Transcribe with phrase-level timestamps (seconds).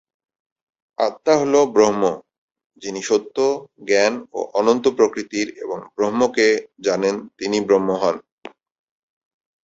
[0.97, 2.03] আত্মা হল ব্রহ্ম
[2.81, 3.37] যিনি সত্য,
[3.87, 6.47] জ্ঞান ও অনন্ত প্রকৃতির এবং ব্রহ্মকে
[6.79, 8.15] জানেন তিনি ব্রহ্ম হন।